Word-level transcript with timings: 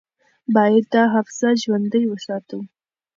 باید 0.55 0.85
دا 0.93 1.03
حافظه 1.13 1.49
ژوندۍ 1.61 2.03
وساتو. 2.07 2.59